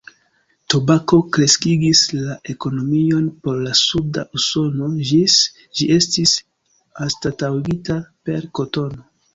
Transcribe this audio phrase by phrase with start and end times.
[0.73, 5.37] Tabako kreskigis la ekonomion por la suda Usono ĝis
[5.79, 6.37] ĝi estis
[7.07, 9.11] anstataŭigita per kotono.